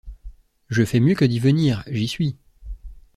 [0.67, 2.35] Je fais mieux que d’y venir, j’y suis.